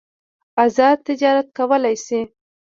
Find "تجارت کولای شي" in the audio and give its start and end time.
1.07-2.21